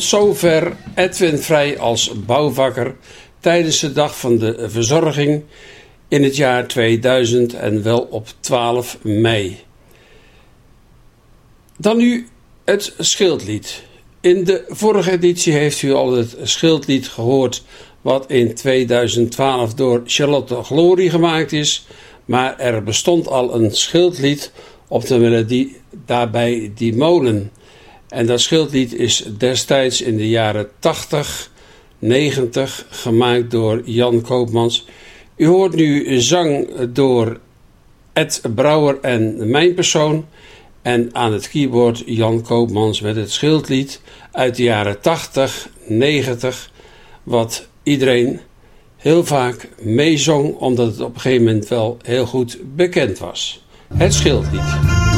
Tot 0.00 0.08
zover 0.08 0.76
Edwin 0.94 1.38
Vrij 1.38 1.78
als 1.78 2.12
bouwvakker 2.26 2.96
tijdens 3.40 3.80
de 3.80 3.92
dag 3.92 4.18
van 4.18 4.38
de 4.38 4.64
verzorging 4.68 5.42
in 6.08 6.22
het 6.22 6.36
jaar 6.36 6.66
2000 6.66 7.54
en 7.54 7.82
wel 7.82 8.00
op 8.00 8.28
12 8.40 8.98
mei. 9.02 9.58
Dan 11.78 11.96
nu 11.96 12.28
het 12.64 12.94
schildlied. 12.98 13.82
In 14.20 14.44
de 14.44 14.64
vorige 14.68 15.10
editie 15.10 15.52
heeft 15.52 15.82
u 15.82 15.92
al 15.92 16.12
het 16.12 16.36
schildlied 16.42 17.08
gehoord 17.08 17.64
wat 18.00 18.30
in 18.30 18.54
2012 18.54 19.74
door 19.74 20.02
Charlotte 20.04 20.62
Glory 20.62 21.08
gemaakt 21.08 21.52
is, 21.52 21.86
maar 22.24 22.58
er 22.58 22.82
bestond 22.82 23.28
al 23.28 23.54
een 23.54 23.70
schildlied 23.70 24.52
op 24.88 25.06
de 25.06 25.18
melodie 25.18 25.76
daarbij 26.06 26.72
die 26.74 26.96
molen. 26.96 27.50
En 28.10 28.26
dat 28.26 28.40
schildlied 28.40 28.94
is 28.94 29.24
destijds 29.38 30.00
in 30.00 30.16
de 30.16 30.28
jaren 30.28 30.68
80, 30.78 31.50
90 31.98 32.86
gemaakt 32.90 33.50
door 33.50 33.82
Jan 33.84 34.20
Koopmans. 34.20 34.86
U 35.36 35.46
hoort 35.46 35.74
nu 35.74 36.20
zang 36.20 36.68
door 36.88 37.40
Ed 38.12 38.42
Brouwer 38.54 38.98
en 39.00 39.50
mijn 39.50 39.74
persoon. 39.74 40.26
En 40.82 41.08
aan 41.12 41.32
het 41.32 41.48
keyboard 41.48 42.02
Jan 42.06 42.42
Koopmans 42.42 43.00
met 43.00 43.16
het 43.16 43.30
schildlied 43.30 44.00
uit 44.32 44.56
de 44.56 44.62
jaren 44.62 45.00
80, 45.00 45.68
90. 45.86 46.70
Wat 47.22 47.68
iedereen 47.82 48.40
heel 48.96 49.24
vaak 49.24 49.68
meezong 49.80 50.54
omdat 50.54 50.86
het 50.86 51.00
op 51.00 51.14
een 51.14 51.20
gegeven 51.20 51.44
moment 51.44 51.68
wel 51.68 51.96
heel 52.02 52.26
goed 52.26 52.58
bekend 52.74 53.18
was. 53.18 53.64
Het 53.94 54.14
schildlied. 54.14 55.09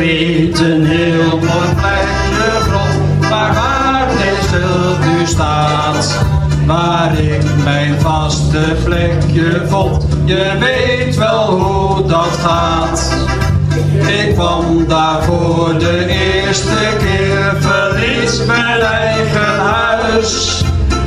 Weet 0.00 0.60
een 0.60 0.86
heel 0.86 1.38
mooi 1.38 1.68
plekje 1.80 2.50
grond, 2.60 3.28
waar 3.28 3.54
waar 3.54 4.08
schild 4.42 4.98
nu 5.04 5.26
staat. 5.26 6.24
Waar 6.66 7.18
ik 7.18 7.42
mijn 7.64 8.00
vaste 8.00 8.76
plekje 8.84 9.62
vond, 9.68 10.04
je 10.24 10.56
weet 10.58 11.16
wel 11.16 11.60
hoe 11.60 12.06
dat 12.06 12.38
gaat. 12.42 13.14
Ik 14.06 14.34
kwam 14.34 14.88
daar 14.88 15.22
voor 15.22 15.78
de 15.78 16.06
eerste 16.06 16.96
keer, 16.98 17.56
verlies 17.58 18.44
mijn 18.44 18.80
eigen 18.80 19.58
huis. 19.58 20.49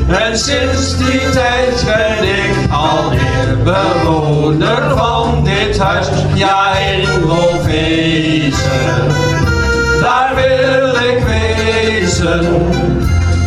En 0.08 0.38
sinds 0.38 0.98
die 0.98 1.30
tijd 1.30 1.84
ben 1.86 2.28
ik 2.28 2.72
alweer 2.72 3.58
bewoner 3.64 4.98
van 4.98 5.44
dit 5.44 5.78
huis. 5.80 6.08
Ja, 6.34 6.78
in 6.78 7.22
Wolfezen, 7.22 9.08
daar 10.02 10.32
wil 10.36 10.96
ik 10.96 11.24
wezen. 11.26 12.72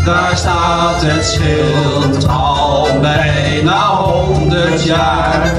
Daar 0.05 0.37
staat 0.37 1.03
het 1.03 1.25
schild 1.25 2.29
al 2.29 2.89
bijna 3.01 3.97
honderd 3.97 4.85
jaar. 4.85 5.53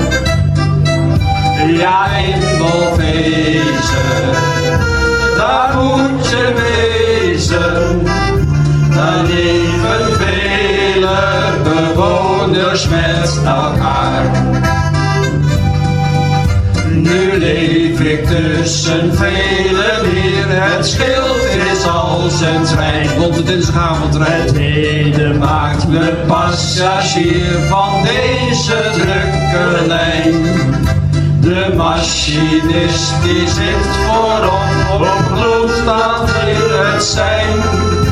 Ja, 1.67 2.05
in 2.15 2.57
Wolfezen, 2.57 4.31
daar 5.37 5.75
moet 5.75 6.29
je 6.29 6.53
wezen. 6.55 8.01
Daar 8.95 9.25
bewoners 11.75 12.87
met 12.87 13.39
elkaar. 13.45 14.31
Nu 16.91 17.37
leef 17.37 17.99
ik 17.99 18.25
tussen 18.25 19.15
vele 19.15 19.99
weer. 20.03 20.45
Het 20.47 20.87
schild 20.87 21.45
is 21.71 21.87
als 21.87 22.41
een 22.41 22.63
trein. 22.63 23.09
Rond 23.17 23.35
het 23.35 23.47
dinsdagavondrijd. 23.47 24.49
Het 24.49 24.57
heden 24.57 25.37
maakt 25.37 25.87
me 25.87 26.23
passagier 26.27 27.59
van 27.69 28.03
deze 28.03 28.89
drukke 28.91 29.87
lijn. 29.87 30.33
De 31.41 31.73
machinist 31.75 33.13
die 33.23 33.47
zit 33.47 33.87
voorop, 34.05 34.61
op 34.93 35.07
gloed 35.33 35.71
staat 35.81 36.29
het 36.31 37.03
zijn. 37.03 38.06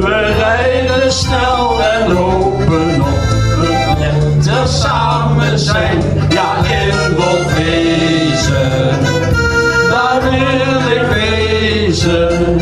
We 0.00 0.34
rijden 0.38 1.12
snel 1.12 1.82
en 1.82 2.12
lopen 2.12 3.00
op, 3.00 3.18
we 3.60 3.94
net 3.98 4.68
samen 4.68 5.58
zijn. 5.58 6.02
Ja, 6.28 6.56
in 6.56 7.14
Wolfezen, 7.16 8.90
daar 9.90 10.20
wil 10.22 10.92
ik 10.92 11.06
wezen. 11.14 12.58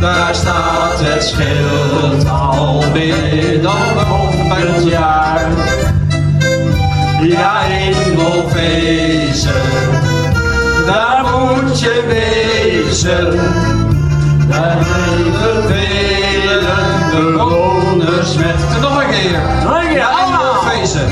Daar 0.00 0.34
staat 0.34 1.00
het 1.00 1.22
schild 1.22 2.28
al 2.28 2.84
meer 2.92 3.62
dan 3.62 4.04
honderd 4.06 4.84
jaar. 4.84 5.46
Ja, 7.22 7.62
in 7.64 8.14
Wolfezen, 8.14 9.52
daar 10.86 11.24
moet 11.24 11.80
je 11.80 12.04
wezen. 12.08 13.36
Daar 14.48 14.78
leven 14.78 15.68
vele 15.68 16.17
bewoners 17.10 18.34
met... 18.34 18.80
Nog 18.80 19.02
een 19.02 19.10
keer. 19.10 19.40
Ja, 19.94 20.10
in 20.26 20.36
Wolfezen. 20.36 21.08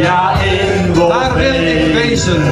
Ja, 0.00 0.32
in 0.40 0.94
Wolfezen. 0.94 1.08
Daar 1.08 1.34
wil 1.34 1.54
ik 1.54 1.92
wezen. 1.92 2.42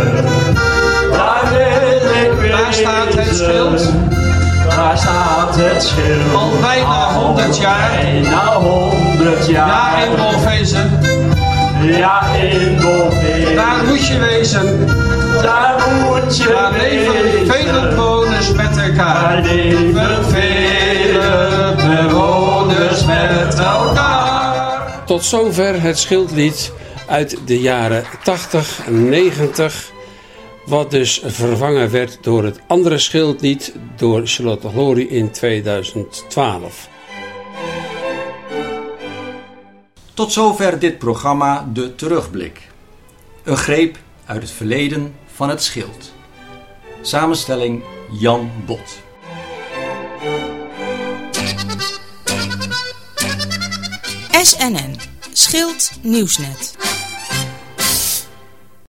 Daar 1.13 1.43
wil 1.51 2.23
ik 2.23 2.41
wezen. 2.41 2.51
Daar 2.51 2.75
staat 2.75 3.15
het 3.15 3.37
schild. 3.37 3.93
Daar 4.77 4.99
staat 4.99 5.57
het 5.57 5.83
schild. 5.83 6.35
Al 6.35 6.51
bijna 6.61 7.13
honderd 7.13 7.57
jaar. 7.59 7.91
Bijna 7.91 8.53
honderd 8.53 9.47
jaar. 9.47 9.69
Ja, 9.69 10.05
in 10.05 10.17
Wolfezen. 10.17 10.99
Ja, 11.81 12.23
in 12.41 12.81
Wolfezen. 12.81 13.55
Daar 13.55 13.85
moet 13.89 14.07
je 14.07 14.19
wezen. 14.19 14.87
Daar 15.43 15.75
moet 16.05 16.37
je 16.37 16.49
Daar 16.49 16.73
leven 16.79 17.47
vele 17.47 17.89
bewoners 17.89 18.53
met 18.53 18.77
elkaar. 18.77 19.33
Daar 19.33 19.43
leven 19.43 20.25
vele 20.29 20.80
bewoners 22.81 23.05
met 23.05 23.59
elkaar. 23.59 25.05
Tot 25.07 25.25
zover 25.25 25.83
het 25.83 25.99
schildlied 25.99 26.73
uit 27.09 27.39
de 27.47 27.61
jaren 27.61 28.05
80 28.23 28.87
en 28.87 29.09
90. 29.09 29.91
Wat 30.67 30.91
dus 30.91 31.23
vervangen 31.25 31.91
werd 31.91 32.19
door 32.23 32.45
het 32.45 32.61
andere 32.67 32.99
schildlied 32.99 33.75
door 33.97 34.27
Charlotte 34.27 34.69
Glory 34.69 35.07
in 35.07 35.31
2012. 35.31 36.89
Tot 40.15 40.33
zover 40.33 40.79
dit 40.79 40.99
programma 40.99 41.69
De 41.73 41.95
Terugblik. 41.95 42.69
Een 43.45 43.57
greep 43.57 43.99
uit 44.25 44.43
het 44.43 44.51
verleden 44.51 45.15
van 45.35 45.49
het 45.49 45.63
schild. 45.63 46.13
Samenstelling 47.03 47.83
Jan 48.11 48.51
Bot. 48.67 49.10
SNN, 54.51 54.99
Schild 55.33 55.91
Nieuwsnet. 56.03 56.90